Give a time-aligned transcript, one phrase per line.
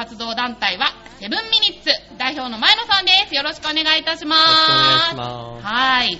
[0.00, 0.86] 活動団体は、
[1.18, 3.34] セブンミニッツ代表の前野さんです。
[3.34, 4.34] よろしくお願いいたしま
[5.10, 5.14] す。
[5.14, 6.18] ますはい。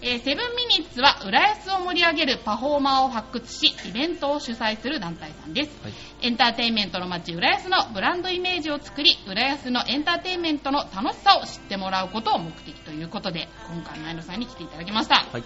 [0.00, 5.70] えーセブンミニッツは浦安を盛り上げるパフォーマーを発掘し、イベントを主催する団体さんです。
[5.82, 15.26] はいエンターテインメントの街浦安のブランドイメージを作り、浦安のエンターテインメントの楽しさを知ってもらうことを目的ということで、今回前野さんに来ていただきました。
[15.30, 15.44] はい。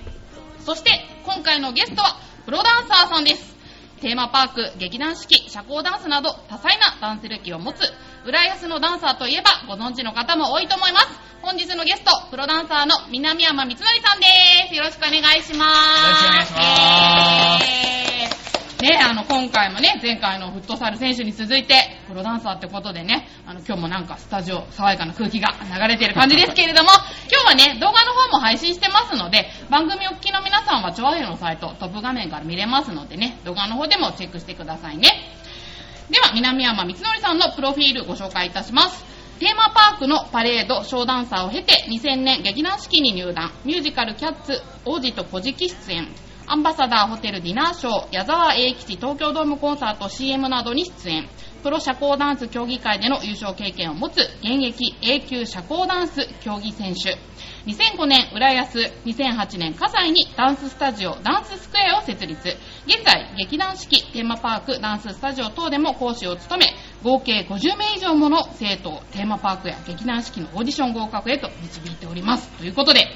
[0.64, 0.90] そして、
[1.24, 3.53] 今回のゲストは、プロダンサーさんです。
[4.04, 7.80] テーマパーク、劇団四季、社交ダンスなど、多彩なダンス歴を持つ、
[8.26, 11.06] 浦安のダンサーといえば、ご存知の方も多いと思います。
[11.40, 14.26] 本日のゲスト、プロダンサーの南山光則さんで
[14.68, 14.74] す。
[14.74, 16.04] よろしくお願いします。
[16.04, 18.13] よろしくお願いしますえー
[18.84, 21.74] ね、あの、今回もね、前回のフットサル選手に続いて、
[22.06, 26.90] プロダンサーってことでね、あの、今日もなんかスタジオ、爽やかな空気が流れてる感じですけれども、
[27.32, 35.08] 今日はね、動画の方も配信してますので、番組お聞きの皆さんは、チョアヘのサイト、トップ画面から見れますのでね、動画の方でもチェックしてくださいね。
[36.10, 39.02] では、南山光則さんのプロフィールご紹介いたします。
[39.40, 46.08] テーマパークのパレード、ショーダンサーを経て、2000年劇団四季に入団、ミュージカルキャッツ、王子と小じ出演、
[46.46, 51.28] アンバサダーホテルディナーショー、矢沢永吉東京ドームコンサート CM などに出演、
[51.62, 57.16] プロ社交ダンス競技会での優勝経験を持つ現役 A 級社交ダンス競技選手。
[57.66, 62.56] 2005年、浦安、2008年、葛西にダンススタジオ、ダンススクエアを設立。
[62.86, 66.66] 現在、劇団四季、テーマパーク、ダンススタジオ等でも講師を務め、
[67.02, 72.50] 合計50名以上もの生徒をテーマパークや劇団四季のオーディション合格へと導いております。
[72.50, 73.06] ということで、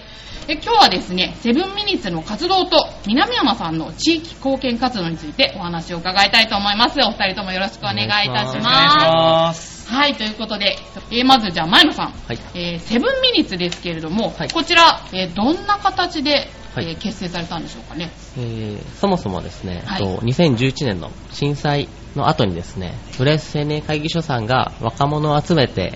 [0.49, 6.99] 今日はですね、セブンミニッツの活動と南山さんの地域貢献活動についてお話を伺いたいと思います。
[7.01, 9.78] お二人ともよろしくお願いいたしお願いします。
[9.91, 10.76] はい、ということで、
[11.10, 12.38] えーまずじゃあ前野さん、はい。
[12.54, 18.10] えーセブンミニッツですけれども、はいこちら、えーどんな形で、はいえー結成されたんでしょうかね？
[18.37, 25.94] えーそもそもですね、はいと2011年の震災の後にですね、浦安青年会議所さんが若者を集めて、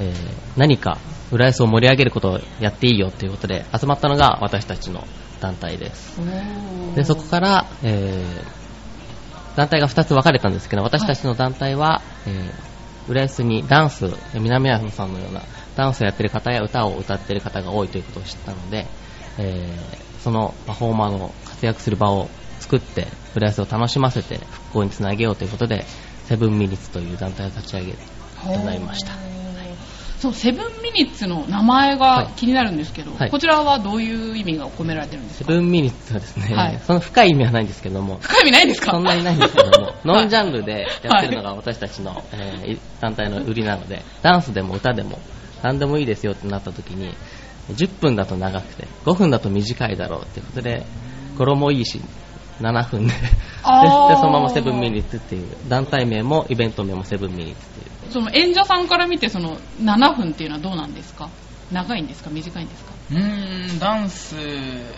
[0.00, 0.14] えー
[0.58, 0.98] 何か
[1.32, 5.04] 浦安を盛り上げることをやっていいよということで集まったのが私たちの
[5.40, 6.20] 団体です。
[6.94, 8.60] で、そこから、えー
[9.56, 12.69] 団体が2つ分かれたんですけど、私たちの団体は、えー
[13.10, 15.42] 浦安にダンス、南山さんのような
[15.76, 18.86] ダンスをやってる方や歌を歌ってる方が多いということを知ったので、
[19.38, 22.28] えーそのパフォーマーの活躍する場を
[22.60, 25.84] 作って、浦安を楽しませて復興につなげようということで、
[26.24, 27.98] セブンミリッツという団体を立ち上げて
[28.58, 29.39] もらいました。
[30.20, 33.30] そう、セブンミニッツの名前が気になるんですけど、はい。
[33.30, 35.52] こちらはどういう意味が込められてるんですか？
[35.52, 36.78] セブンミニッツはですね、はい。
[36.80, 38.92] その深い意味はないんですけども、深い意味ないですか？
[38.92, 45.18] そんなにないんですけども、ノンジャンルでやってるのが私たちの、えー団体の売りなので、ダンスでも歌でも
[45.62, 47.14] 何でもいいですよってなった時に、
[47.70, 50.84] 10分だと長くて、5分だと短いだろうってことで、
[51.38, 51.98] 語呂もいいし、
[52.60, 53.18] 7分で、で
[53.62, 57.90] そのままセブンミニッツっていう、団体名もイベント名もセブンミニッツっていう。
[58.10, 61.30] その演者さんから見てその7分っていうのはどうなんですか？
[61.70, 62.30] 長いんですか？
[62.30, 62.92] 短いんですか？
[63.10, 64.34] うーん、ダンス、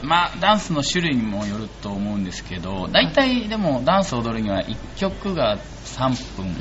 [0.02, 6.54] まあ、ダンスの種類にもよると思うんですけど、大体でもダンスを踊るには1曲が3分、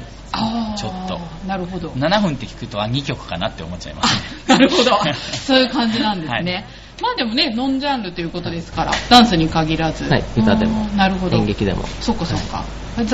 [0.78, 1.90] ちょっとなるほど。
[1.92, 4.44] 7分って聞くと、あ、2曲かなって思っちゃいますね。
[4.48, 4.92] なるほど。
[5.14, 6.54] そういう感じなんですね。
[6.54, 6.66] はい
[7.02, 10.08] まあでもね、ノンジャンルということですから、ダンスに限らず。
[10.08, 11.38] はい歌でもうんなるほど。
[11.38, 11.84] 演劇でも。
[12.00, 12.64] そっかそっか。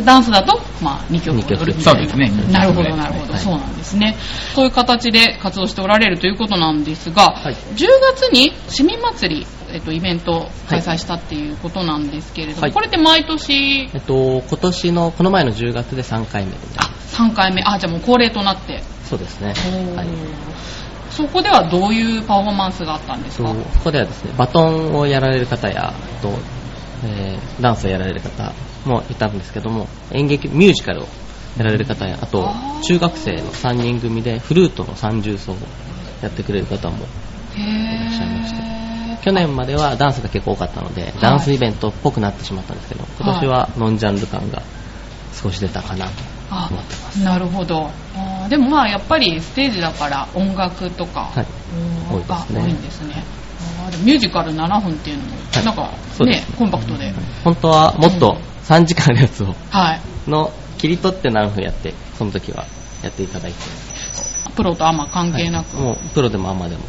[0.04, 2.10] ダンスだと、まあ、2曲踊るみたいな。
[2.10, 2.52] そうですね。
[2.52, 3.42] なるほど、なるほど、はい。
[3.42, 4.16] そうなんですね。
[4.56, 7.54] そういう形で活動しておられるということなんですが、はい。
[7.54, 12.72] 10月に市民祭り、えっと、イベントを開催したっていうことなんですけれども、はい。
[12.72, 16.58] これって毎年、えっと、今年の、この前の10月で3回目で。
[16.78, 16.84] あ、
[17.14, 18.82] 3回目、あ、じゃあもう恒例となって。
[19.08, 19.54] そうですね。
[19.96, 20.08] はい。
[21.12, 23.50] そこではどういうパフォーマンスがあったんですか？
[23.50, 26.30] そうここではですね、バトンをやられる方や、あと、
[27.06, 28.52] えーダンスをやられる方
[28.88, 31.08] もいたんですけども、演劇、ミュージカルを
[31.58, 32.50] やられる方や、あと
[32.88, 35.58] 中学生の3人組でフルートの三重奏を
[36.22, 37.06] やってくれる方も、
[37.56, 38.78] へいらっしゃいましー
[39.24, 44.62] 去年まではダンスが結構多かったので、ダンスイベントっぽくなってしまったんですけど、今年はノンジャンル感が
[45.34, 46.12] 少し出たかなと
[46.50, 47.24] あ思ってます。
[47.24, 47.90] なるほど。
[48.50, 51.46] でもまあやっぱりステージだから音楽とか、はい。
[51.74, 52.60] うん多いですね。
[52.60, 53.24] が多いんですね。
[54.04, 55.66] ミュージカル7分っていうのも、はい。
[55.66, 57.14] なんかねそうですコンパクトで、
[57.44, 58.38] 本当はもっと
[58.68, 60.30] 3時間のやつを、はい。
[60.30, 62.66] の切り取って何分やって、その時は
[63.04, 63.58] やっていただいて。
[64.56, 65.86] プロとアマ関係なく、はい。
[65.86, 66.82] もうプロでもアマでも、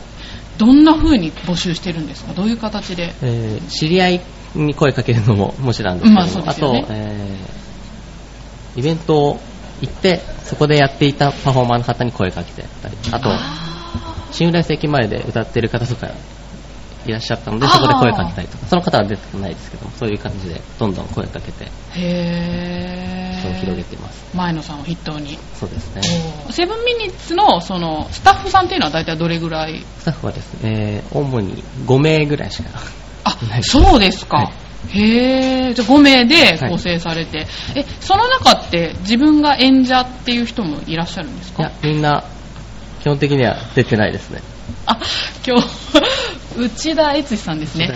[0.59, 2.33] どんな風に募集してるんですか？
[2.35, 3.13] どういう形で？
[3.23, 4.21] えー知り合い
[4.55, 6.43] に声かけるのももちろんですけども、まあね。
[6.47, 9.41] あと、えーイベントを
[9.81, 12.97] 行ってそこでやっていたパフォーマーの方に声かけてたり。
[13.13, 13.39] あとあ
[14.31, 16.11] 新浦安駅前で歌ってる方とか
[17.07, 23.85] いらっしゃったので、そこで声かけたりとか、その方は出てないですけども、そういう感じでどんどん声かけて、へ人を広げー。
[23.85, 24.37] ています。
[24.37, 25.39] 前野さんを筆頭に。
[25.55, 26.03] そうですね。
[26.51, 29.85] セブンミニッツのそのスタッフさんっていうのは大体どれぐらい？
[30.01, 32.71] スタッフはですね、主に5名ぐらいしか
[33.25, 34.39] あいない、そうですか。
[34.39, 34.53] はい
[34.91, 41.65] へえ、じゃあ5名で構成されて、え、その中って自分が演者っていう人もいらっしゃるんですか？
[41.65, 42.23] いや、みんな、
[43.01, 44.41] 基本的には出てないですね。
[44.87, 44.97] あ、
[45.45, 45.67] 今日、
[46.59, 47.91] 内田悦司さんですね。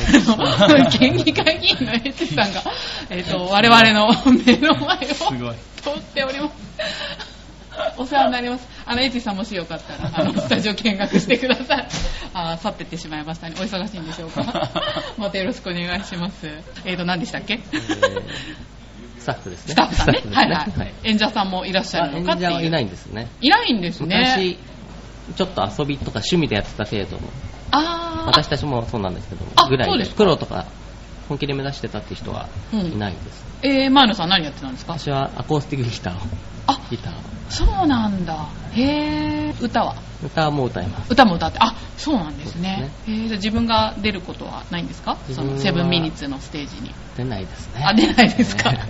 [0.98, 2.62] 県議会議員の悦司さんが、
[3.10, 4.08] えっ、と、我々の
[4.44, 7.32] 目の前を通っております。
[7.96, 8.68] お世話になります。
[8.84, 11.88] あの、エイジさんもしよかったら、あの、 スタジオ見学してください。
[12.34, 13.54] あー去ってってしまいましたね。
[13.58, 14.70] お忙しいんでしょうか。
[15.18, 16.46] またよろしくお願いします。
[16.84, 17.60] えーと、何でしたっけ？
[17.72, 18.22] えー
[19.18, 19.74] スタッフですね。
[19.74, 20.18] スタッフさんね。
[20.18, 20.94] スタッフですはいはい。
[21.04, 22.50] 演者さんもいらっしゃるのかっていう。
[22.50, 23.28] 演者はいないんですね。
[23.40, 24.18] いないんですね。
[24.36, 24.58] 昔、
[25.36, 27.22] ちょっと遊びとか趣味でやってた程度の。
[28.26, 30.66] 私たちもそうなんですけどあ、ぐらいで、そうですかプロとか
[31.28, 33.44] 本気で目指してたって人はいないです。
[33.62, 34.98] えー、前野さん何やってたんですか？
[34.98, 36.18] 私はアコースティックギターを、
[36.66, 37.22] あ、ギターを。
[37.48, 38.48] そうなんだ。
[38.72, 39.64] へー。
[39.64, 39.96] 歌は？
[40.24, 41.12] 歌も歌います。
[41.12, 42.90] 歌も歌って、あ、そうなんですね。
[43.06, 45.16] そうへーじゃあ自分が出ることはないんですか？
[45.32, 46.92] そのセブンミニッツのステージに。
[47.16, 47.84] 出ないですね。
[47.84, 48.72] あ、出ないですか？
[48.72, 48.80] ね。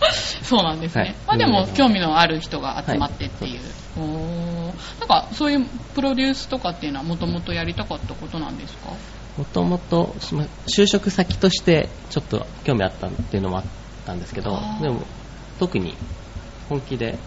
[0.42, 1.02] そうなんですね。
[1.02, 1.14] はい。
[1.26, 3.60] まあでも、興味のある人が集まってっていう。
[3.98, 5.00] おー。
[5.00, 8.90] なんか、そういうプロデュースとかっていうのはもともとやりたかったことなんですか？
[9.38, 10.14] もともと、
[10.66, 13.64] 就職先としてちょっと興味あったっていうのもあっ
[14.06, 15.02] たんですけどでも、
[15.58, 15.94] 特に
[16.70, 17.18] 本気で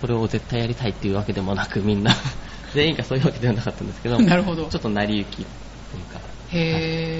[0.00, 2.14] これを絶対やりたいっていうわけでもなく、みんな、
[2.74, 4.66] 全員がそういうわけではなかったんですけど、 なるほど。
[4.66, 5.46] ちょっと成り行きという
[6.12, 6.20] か、
[6.52, 7.18] へー。
[7.18, 7.19] 流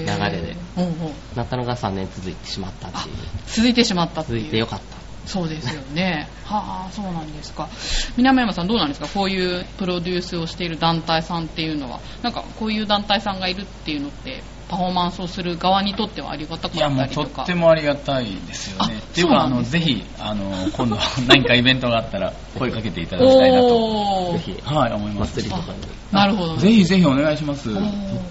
[0.77, 3.15] うほうなったのが3年続いてしまったっていう。
[3.45, 4.39] 続いてしまったっていう。
[4.39, 4.97] 続いてよかった。
[5.25, 6.29] そうですよね。
[6.45, 7.69] はあ、そうなんですか。
[8.17, 9.07] 南山さんどうなんですか？
[9.07, 17.23] こういうプロデュースをしている団体さんっていうのは、なんかこういう団体さんがいるっていうのって、パフォーマンスをする側にとってはありがたかったりとか。
[17.23, 18.95] もうとってもありがたいですよね。
[18.95, 20.97] あっていうかあのぜひあの今度
[21.27, 25.35] 何かイベントがあったら声かけていただきたいなと ぜひ、はい思います。
[25.35, 25.79] 祭りとかに。
[26.13, 26.55] なるほど。
[26.55, 27.73] ぜひぜひお願いします。
[27.73, 27.83] とっ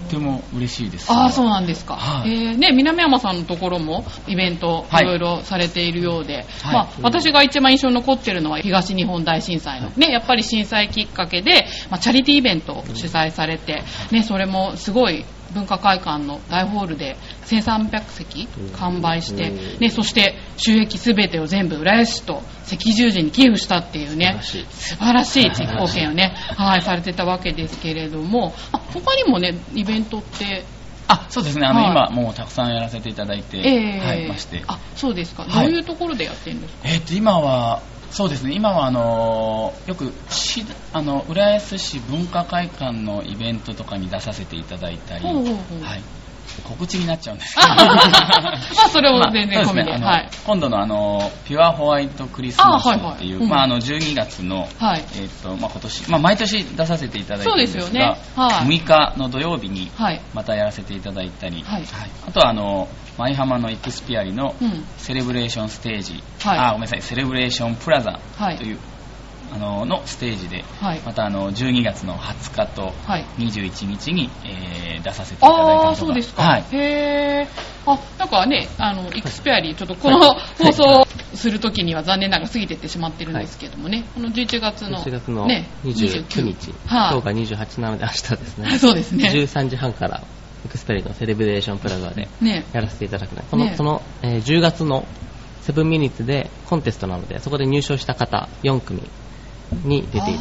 [0.09, 1.11] ても嬉しいです。
[1.11, 1.95] ああ、そうなんですか。
[1.95, 19.79] はいえーね、南山さんのところもイベントはいいろいろされているようで、はいまあ、私が一番印象に残ってるのは東日本大震災の、ね、やっぱり震災きっかけで、まあ、チャリティーイベントを主催されて、ね、それもすごい文化会館の大ホールで1300席完売して、うん。
[19.79, 25.51] ね、そして収益すべてを全部浦安市と赤十字に寄付したっていうね、素晴らしい。
[25.51, 30.63] 地域貢献をね、はい、されてたわけですけれども、あ他にもね、イベントって
[31.07, 31.67] あそうですね。
[31.67, 31.91] あの、はい。
[31.91, 33.99] 今もうたくさんやらせていただいて、ええ。
[33.99, 34.63] はいまして。
[34.67, 35.43] あ、そうですか。
[35.43, 35.67] はい。
[35.67, 37.81] どういうところでやってるんですか、えっと今は
[38.11, 38.53] そうですね。
[38.53, 46.03] 今はあのよく市あの浦安市文化会館のイベントとかに出させていただいたり、はい、
[46.63, 47.55] 告知になっちゃうんです。
[47.55, 49.91] けどあまあそれを全然込みで。
[49.91, 50.29] まあねはい。
[50.45, 53.33] 今度のあのピュアホワイトクリスマスっていうあはいはい。
[53.33, 53.49] うん。
[53.49, 55.05] まああの12月の、はい。
[55.15, 58.17] えっとまあ、今年、まあ、毎年出させていただいてるんですがそうですよね。
[58.35, 58.67] はい。
[58.67, 60.21] 6日の土曜日にはい。
[60.33, 61.85] またやらせていただいたり、はい。
[62.27, 62.87] あとはあの
[63.17, 64.85] 舞浜のイクスピアリのうん。
[64.97, 66.59] セレブレーションステージ、はい。
[66.59, 67.01] あごめんなさい。
[67.01, 68.57] セレブレーションプラザはい。
[68.57, 68.79] という、
[69.53, 70.99] あののステージではい。
[71.05, 73.25] またあの12月の20日とはい。
[73.37, 76.43] 21日に、えー出させていただいたりとかああ、そうですか。
[76.43, 77.91] はい、へー。
[77.91, 80.19] あ、なんかね、あの、イクスペアリー、ちょっとこの
[80.59, 88.79] 放送するときには残念ながら過ぎてってしまってるんですけどもね、この11月の、11月のね、29日、はい今日が28なので明日ですね。
[88.79, 89.29] そうですね。
[89.29, 90.21] 13時半から、
[90.65, 92.65] エクスペリのセレブレーションプラザでね。
[92.73, 95.05] やらせていただくのこの、ねその、えー10月の
[95.61, 99.01] セブンミニッツでコンテストなので、そこで入賞した方4組
[99.83, 100.37] に出ていただく。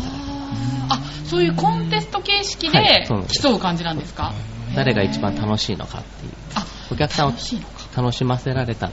[0.90, 3.08] あそういうコンテスト形式はいで
[3.40, 4.32] 競う感じなんですか？
[4.74, 6.32] 誰が一番楽しいのかっていう。
[6.54, 7.32] あ、お客さんを
[7.96, 8.90] 楽しませられた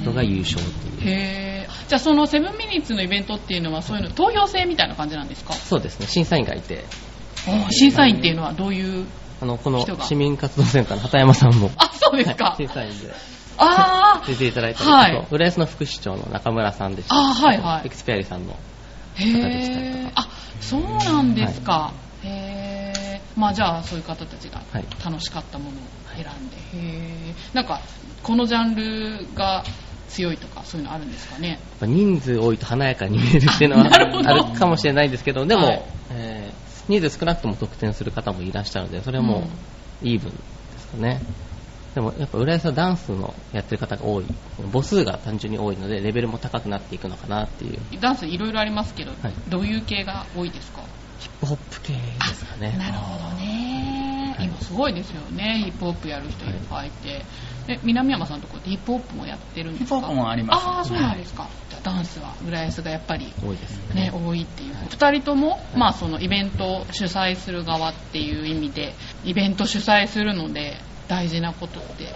[0.00, 1.08] 人が優勝っていう。
[1.08, 1.88] へー。
[1.88, 5.54] じゃあそのセブンミニッツのイベントっていうのはそういうの投票制みたいな感じなんですか？
[5.54, 6.84] そうですね、審査員がいて、
[7.70, 9.06] 審査員っていうのはどういう
[9.40, 13.12] あの、この市民活動センターの畑山さんも、あそうですか、はい審査員で。
[13.58, 15.26] あ出ていただいたり、はい。
[15.30, 17.14] 浦安の副市長の中村さんでした。
[17.14, 17.86] あはいはい。
[17.86, 18.56] エクスペアリさんの、
[19.16, 20.28] あへえあ
[20.60, 25.72] そうなんですか、へえまあじゃあそういう方たちがはい楽しかったものを
[26.14, 27.80] 選んで、へえなんか
[28.22, 29.64] このジャンルが
[30.08, 31.48] 強いとかそういうのあるんですかね。
[31.48, 35.82] やっぱ人数多いと華やかに見えるっていうのはあなるかもしれないですけど、でも、はい。
[36.10, 39.48] えー人数少なくとも得点する方もいらっしゃるので、それはも
[40.02, 41.22] うイーブンですかね。
[41.94, 44.24] でもやっぱ浦安はダンスのやってる方が多い、
[44.72, 49.34] 母数が単純に多いので、レベルも高くなっていくのかなっていう、ダンスいろいろありますけど、はい。
[49.48, 50.82] どういう系が多いですか？
[51.18, 52.00] ヒップホップ系で
[52.34, 52.76] すかね。
[52.78, 54.46] なるほどね、はい。
[54.46, 55.62] 今すごいですよね。
[55.64, 57.24] ヒップホップやる人いっぱいいて、
[57.68, 59.96] え南山さんのところってヒップホップもやってるんですか？
[59.96, 64.04] ヒップホップもありますああそうなんですか、じゃあダンスは浦安がやっぱり多いですね。
[64.06, 64.74] ね、多いっていう。
[64.74, 68.94] 2人とも、まあ、そのイベントを主催する側っていう意味で
[69.24, 70.78] イベント主催するので
[71.10, 72.06] 大事なことって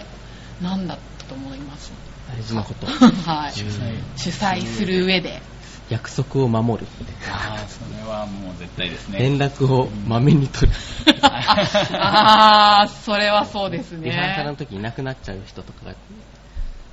[0.61, 1.91] 何だったと思います？
[2.33, 2.87] 大事なこと。
[3.29, 3.53] はい。
[3.53, 5.41] 主催主催する上で。
[5.87, 6.87] 約束を守る
[7.31, 9.19] ああそれはもう絶対ですね。
[9.19, 10.77] 連絡をまめに取る。
[11.21, 15.95] ああそれはそうですリハーサルのね時いなくなっちゃう人とかが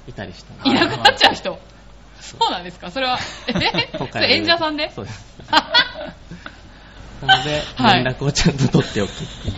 [0.08, 1.58] いたりしたいなくなっちゃう人。
[2.20, 2.90] そうなんですか？
[2.90, 3.18] それは
[3.48, 4.90] え 今それ演者さんで？
[4.94, 5.24] そうです。
[7.24, 8.04] なので、はい。
[8.04, 9.54] 連絡をちゃんと取っておくっていう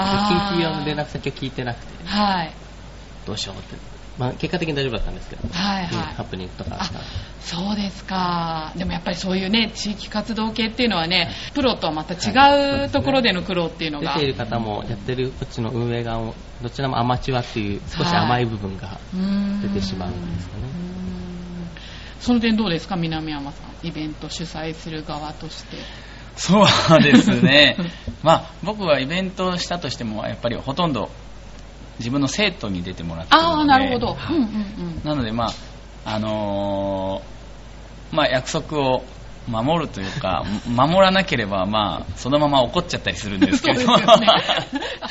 [0.00, 1.02] あ TT 用の連ー。
[1.02, 2.52] 絡先を聞いてなくてはい。
[3.26, 3.76] どうしようって、
[4.18, 5.94] まあ、結果的に大丈夫だったんですけど、はいはい。
[5.94, 6.98] うんハプニングとかあった。
[6.98, 7.02] あ
[7.40, 8.72] そうですか。
[8.76, 18.98] でもやっぱりそういうね地域活動系っていうのはねプロとはまた違うところでの苦労っていうのが、出ている方もやってるこっちの運営側もどちらもアマチュアっていう少し甘い部分が
[19.62, 20.68] 出てしまうんですよね。
[22.20, 23.86] その点どうですか南山さん。
[23.86, 25.78] イベント主催する側として。
[26.36, 27.76] そうですね
[28.22, 31.10] まあ僕はイベントをしたとしてもやっぱりほとんど
[31.98, 33.54] 自分の生徒に出てもらってるので。
[33.54, 34.36] ああなるほど、はい。
[34.36, 34.52] うんうんう
[35.00, 35.00] ん。
[35.04, 35.52] なのでまあ
[36.04, 39.04] あのーまあ約束を
[39.48, 43.80] 守るというか 守らなければまあそのまま怒っちゃったりするんですけど。
[43.80, 44.04] ね。
[44.06, 44.20] あ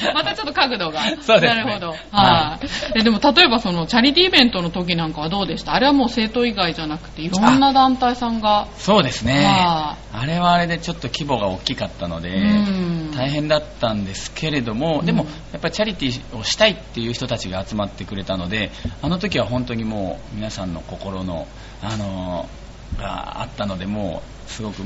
[0.13, 1.01] またちょっと角度が。
[1.21, 1.63] そうですね。
[1.63, 2.67] なるほど、ははい。
[2.95, 8.67] えでも例えばそのチャリティーイベントの時なんかはどうでしたあれはもう生徒以外じゃなくていろんな団体さんが。
[8.77, 9.45] そうですね。
[9.45, 13.11] はあれはあれでちょっと規模が大きかったのでうん。
[13.15, 18.71] 大変だったんですけれども、でもやっぱりチャリティーをしたいっていう人たちが集まってくれたので
[19.01, 21.47] あの時は本当にもう皆さんの心の、
[21.81, 24.81] あのーがあったのでもうすごく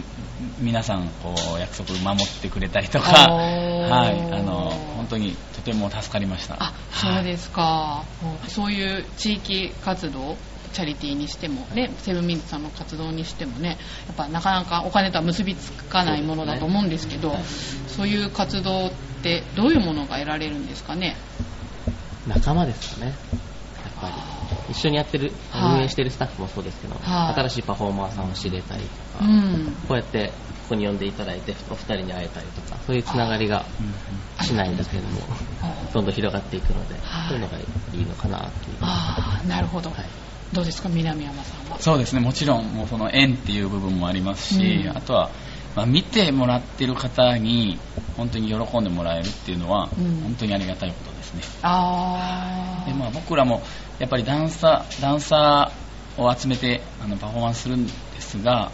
[0.60, 6.58] 皆さんこう約束守ってくれたりとか、はい、あの本当にとても助かりました。
[6.60, 8.04] あそうですか、
[8.48, 10.38] そういう地域活動
[10.74, 17.36] チャリティーにしてもねセブンミニッツさんの活動にしてもねやっぱなかなかお金とは結びつかないものだと思うんですけど
[17.88, 18.92] そういう活動っ
[19.22, 21.16] てどういうものが得られるんですかね？
[22.28, 23.12] 仲間ですかね。
[23.12, 23.16] やっ
[24.02, 24.14] ぱり
[24.70, 25.78] 一緒にやってる、はい。
[25.80, 27.34] 運営してるスタッフもそうですけど、はい。
[27.34, 29.76] 新しいパフォーマーさんを知れたりとか、うん。
[29.88, 33.68] こうやってここに呼んでいただいてお二人に会えたりとかそういうつながりが
[34.42, 35.28] しないんだけれども
[35.94, 37.30] どんどん広がっていくので、はい。
[37.30, 40.10] そういうのがいいのかなっていう、ああなるほど、はい。
[40.54, 41.80] どうですか南山さんは？
[41.80, 42.22] そうですね。
[42.22, 44.96] もちろんもうその縁っていう部分もありますし、うん。
[44.96, 45.34] あとは、
[45.76, 47.80] まあ、見てもらってる方に
[48.16, 50.22] 本当に喜んでもらえるっていうのは、うん。
[50.22, 51.42] 本当にありがたいことですね。
[51.64, 53.62] ああで、まあ、僕らも
[54.00, 58.72] やっぱりダンサーダンサーを集めてあのパフォーマンスするんですが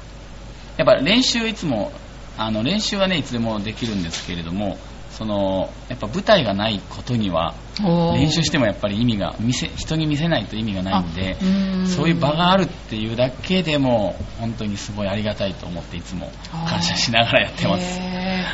[0.78, 1.92] やっぱ練習いつも
[2.38, 4.78] あの練習はねいつでもできるんですけれども
[5.20, 7.54] そのやっぱ舞台がないことには
[8.16, 11.36] 練習してもやっぱり意味が見せ人に見せないと意味がないんで
[11.86, 16.32] そういう場があるっていうだけでも本当にすごいありがたいと思っていつも
[16.70, 18.00] 感謝しながらやってます。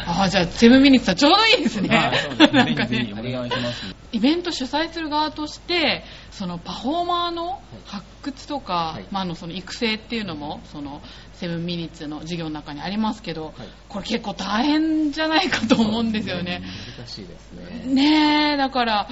[0.07, 1.89] あーじゃあセブンミニッツはちょうどいいですね。
[1.89, 2.49] です。
[2.53, 3.13] なんかね。
[3.13, 4.04] お願いします。
[4.15, 9.05] イベント主催する側としてそのパフォーマーの発掘とか、はい。
[9.11, 11.01] まあ、あのその育成っていうのもその
[11.33, 13.53] セブンミニッツの授業の中にありますけど、
[13.89, 16.61] これ結構大変じゃないかと思うんですよね。
[16.97, 17.93] 難しいですね。
[17.93, 19.09] ねえだから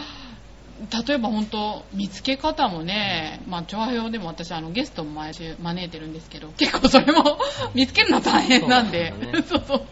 [1.07, 7.37] 例えば本当見つけ方もね、まあ、調和表でも私あのゲストも毎週招いてるんですけど結構それも
[7.73, 9.13] 見つけるの大変なんで。
[9.47, 9.87] そう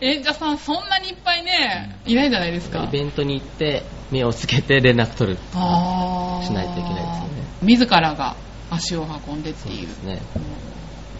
[0.00, 2.84] 演者さんそんなにいっぱいねいないじゃないですか。
[2.84, 5.36] イベントに行って目をつけて連絡取る。
[5.36, 7.44] しないといけないですよね。
[7.62, 8.36] 自らが
[8.70, 10.06] 足を運んでっていう。
[10.06, 10.20] ね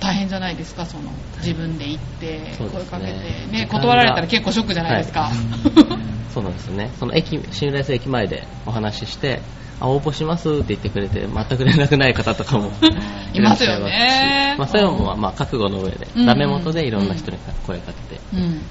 [0.00, 5.30] 大変じゃないですかその自分で行って声かけて時間がね断られたら結構ショックじゃないですか、は
[6.32, 6.90] そうなんですよね。
[6.98, 9.40] その駅新浦安駅前でお話しして
[9.80, 12.70] あ応募しますって言ってくれて全く連絡ない方とかも
[13.34, 14.58] いますよいらっしゃいねし。
[14.58, 16.26] まあ、それもまあ覚悟の上でうん。
[16.26, 18.62] ダメ元でいろんな人に声かけてうん。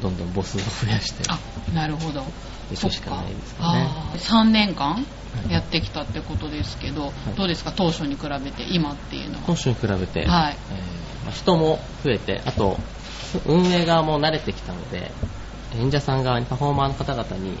[0.00, 1.24] どんどん母数を増やして。
[1.28, 1.38] あ
[1.74, 2.22] なるほど。
[2.70, 3.88] 行くしかないですかね。
[3.88, 5.04] あー3年間？
[5.48, 7.72] やってきたってことですけど、どうですか？
[7.74, 9.44] 当初に比べて今っていうのは。
[9.46, 10.56] 当初に比べて、はい。
[10.70, 12.78] えーまあ人も増えてあと
[13.46, 15.10] 運営側も慣れてきたので
[15.76, 17.58] 演者さん側にパフォーマーの方々に、えー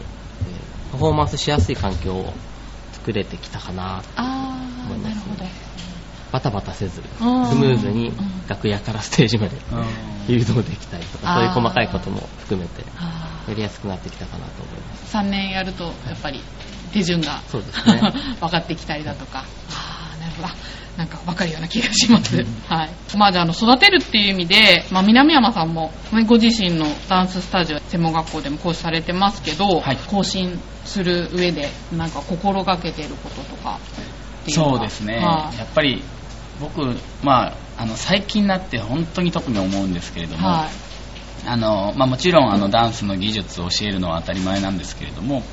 [0.92, 2.32] パフォーマンスしやすい環境を
[2.92, 5.44] 作れてきたかなああ思いますなるほど。
[6.32, 7.58] バタバタせずスうん。
[7.58, 8.16] ムーズにうん。
[8.48, 10.32] 楽屋からステージまでうん。
[10.34, 15.14] 誘導できたりとかそういう細かいことも含めてあやりやすくなってきたかなと思います。
[15.16, 16.40] 3年やるとやっぱり
[16.88, 18.00] 手順がそうですね
[18.40, 20.48] 分かってきたりだとかあーなるほど。
[20.98, 22.44] なんかわかるような気がします。
[22.68, 22.90] はい。
[23.16, 33.78] まあじゃあ、あの、育てるっていう意味で、まあ、南山さんも、ねご自身のダンススタジオ、専門学校でも講師されてますけど、はい更新する上で、なんか心がけてることとか
[34.42, 34.70] っていうのは？
[34.72, 36.02] そうですね、はいやっぱり
[36.60, 36.80] 僕、
[37.22, 40.68] まあ、あの最近になって本当に特に思うんですけれども、はい。
[41.46, 45.44] あのまあ、もちろんあのダンスの技術を教えるのは当たり前なんですけれども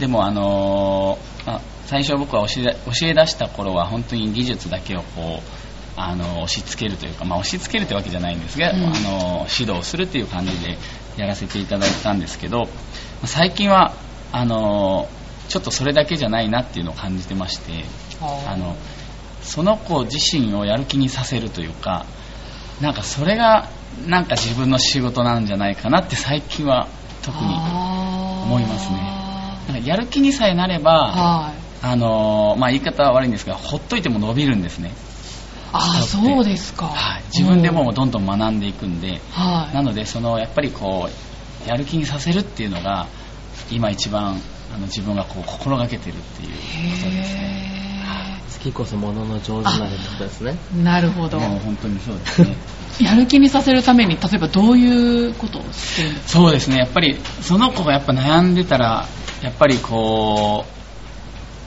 [0.00, 5.42] でも、あのまあ最初僕は教え教え出した頃は本当に技術だけをこう
[5.96, 8.76] あの押し付けるというか、まあ、押し付けるというわけじゃないんですが、うん。
[8.76, 10.78] あの指導するという感じで
[11.16, 12.68] やらせていただいたんですけど
[13.24, 13.92] 最近は
[14.32, 15.08] あの
[15.48, 17.84] ちょっとそれだけじゃないなっていうのを感じてまして
[18.20, 18.76] あの
[19.42, 22.06] その子自身をやる気にさせるというか
[22.80, 23.68] なんかそれが
[24.06, 26.88] なんか自分の仕事なんじゃないかなって最近は
[27.22, 29.29] 特に思思いますね
[29.70, 31.54] なんかやる気にさえなれば、はい。
[31.82, 34.92] あのまあ、言い方は悪いんですがほっといても伸びるんですね、
[35.72, 36.88] ああ、そうですか。
[36.88, 39.74] はい、自分でもうどんどん学んでいくんで、はい。
[39.74, 43.06] なのでそのやっぱりこうやる気にさせるっていうのが
[43.70, 44.36] 今一番
[44.74, 47.79] あの自分がこう心がけてるっていうことですねへ
[48.52, 50.58] 好きこそものの上手なれってことですね。
[50.74, 51.38] ーなるほど。
[51.38, 52.56] もう本当にそうですね。
[53.00, 56.78] やる気にさせるために、例えばどういうことをしてるんですそうですね。
[56.78, 59.06] やっぱりその子がやっぱ悩んでたら
[59.42, 60.66] やっぱりこ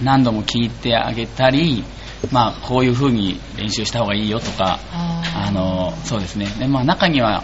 [0.02, 1.84] う何度も聞いてあげたり
[2.32, 6.48] まあこういう風に練習した方がいいよとかああのそうですね。
[6.60, 7.44] で、まあ、中には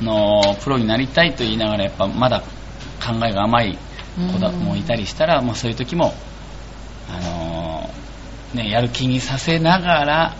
[0.00, 3.78] あのプロになりたいと言いながらやっぱまだ考えが甘い
[4.16, 6.12] 子もいたりしたら、まあ、そういう時も
[7.12, 7.41] あの、
[8.54, 10.36] ね、やる気にさせながら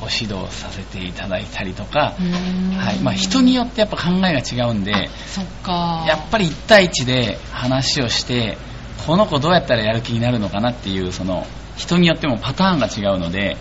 [0.00, 6.04] ご指導させていただいたりとか、はいまあ、人によってやっぱ考えが違うんでそっか。
[6.08, 8.58] やっぱり1対1で話をして
[9.06, 13.56] この子どうやったらやる気になるのかなっていうその人によってもパターンが違うので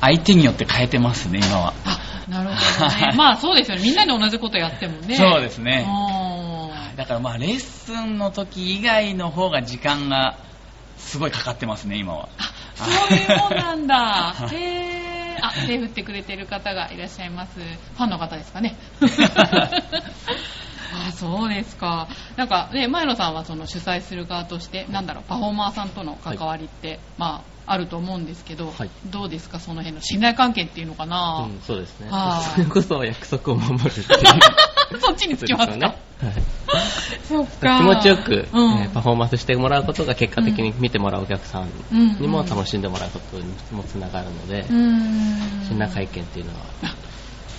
[0.00, 1.74] 相手によって変えてますね今は。
[1.84, 3.12] あ、なるほどねは。
[3.12, 3.82] いまあそうですよね。
[3.82, 5.16] みんなで同じことやってもね。
[5.16, 10.36] そうですねうんだからまあレッスンの時以外の方が時間が
[10.96, 13.96] すごいかかってますね今はあ、そういうもんなんだ。
[14.34, 15.44] はいへー。
[15.44, 17.58] あ、手振ってくれてる方がいらっしゃいます。
[17.60, 18.78] ファンの方ですかね。
[21.08, 22.08] あ、そうですか。
[22.36, 31.48] なんかね、前野さんはその主催する側として、なんだろう、パフォーマーさんとの関わりって、まあ、あると思うんですけど、はいどうですか、その辺の信頼関係っていうのかな？
[31.50, 32.50] うん、そうですねはい。
[32.52, 34.06] それこそ約束を守るっていう
[35.00, 35.86] そっちにつきますか？
[35.86, 35.96] はい
[37.28, 37.78] そっか。
[37.78, 45.64] 気持ちよく、うんえーパフォーマンスしてもらうことが結果的に見てもらうお客さんうんにも楽しんでもらうことにもつながるので、うーん。
[45.66, 46.58] 信頼会見っていうのは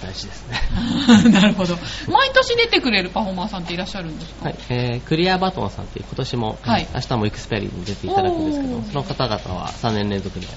[0.02, 0.60] 大事ですね。
[1.32, 1.76] なるほど。
[2.08, 4.46] 毎年出てくれるパフォーマーさんっていらっしゃるんですか？
[4.46, 6.88] はい、えークリアバトンさんって今年も、はい。
[6.90, 10.48] えー明日もエクスペリに出ていただくんですけどその方々は3年連続で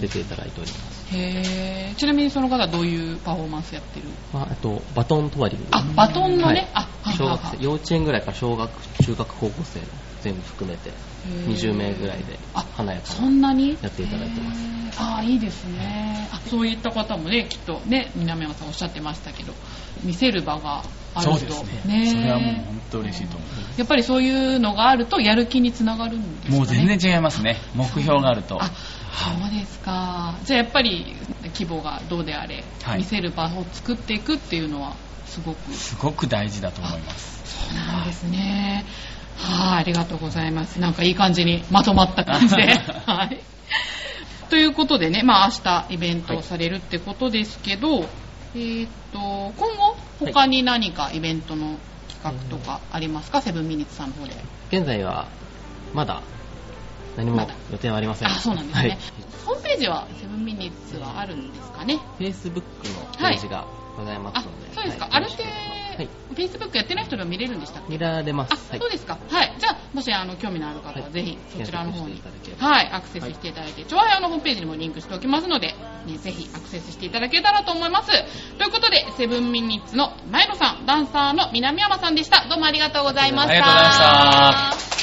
[0.00, 1.96] 出ていただいております、へー。
[1.96, 4.08] ちなみにその方はどういうパフォーマンスやってる？
[4.32, 5.66] まあ、あとバトントワリング。
[5.70, 6.70] あ、バトンのね、はい。
[6.74, 8.70] あ、は小学生幼稚園ぐらいから小学
[9.04, 9.80] 中学高校生
[10.26, 11.46] 全部含めてへー。
[11.46, 13.78] 20名ぐらいであ華やかそなんなに？
[13.80, 14.60] やっていただいてます。
[14.60, 15.16] へー。
[15.18, 16.28] あいいですね。
[16.32, 19.52] あそういった方もねきっとね南山さんおっしゃってましたけど
[20.02, 20.82] 見せる場が
[21.14, 22.06] あるとそうですね。
[22.12, 23.78] それはもう本当嬉しいと思います。
[23.78, 26.56] やっぱりそういうのがあるとやる気につながるんですかね？
[26.58, 27.56] もう全然違いますね。
[27.74, 28.60] 目標があると。
[28.60, 28.72] あそ
[29.46, 30.38] うですか。
[30.44, 31.16] じゃあやっぱり
[31.54, 32.98] 規模がどうであれ、はい。
[32.98, 35.72] 見せる場を作っていくっていうのはすごく。
[35.72, 37.68] すごく大事だと思います。
[37.68, 38.84] そうなんですね。
[38.86, 40.80] はいありがとうございます。
[40.80, 42.62] なんかいい感じにまとまった感じで。
[43.06, 43.40] はい。
[44.48, 48.08] ということでね、まあ明日イベントをされるってことですけど、
[48.54, 51.76] えーっと、今後、他に何かイベントの
[52.08, 54.34] 企画とかありますか、セブンミニッツさんの方で。
[54.70, 55.26] 現在は
[55.92, 56.22] まだ
[57.16, 58.28] 何も予定はありません。
[58.28, 58.88] あ、そうなんですね。
[58.88, 58.98] はい。
[59.44, 62.62] ホームページはセブンミニッツはあるんですかね？Facebook の
[63.18, 63.66] ページが
[63.96, 65.04] ございますあので、、そうですか。
[65.06, 67.92] はいあれって、はい、Facebook やってない人でも見れるんでしたっけ？
[67.92, 69.18] 見られますあ、そうですか。
[69.30, 69.56] はい。
[69.58, 72.22] じゃあ、もしあの興味のある方は、はいぜひそちらの方に
[72.58, 75.74] はい、アクセスしていただいて、調和屋のホームページにもリンクしておきますので、
[76.06, 78.08] ね、ぜひアクセスしていただけたらと思います。
[78.58, 82.46] ということで、セブンミニッツの前野さん、ダンサーの南山さんでした。
[82.48, 83.52] どうもありがとうございました。
[83.52, 84.95] ありがとうございました。